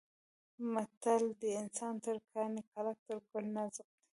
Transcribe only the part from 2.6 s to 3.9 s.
کلک تر ګل نازک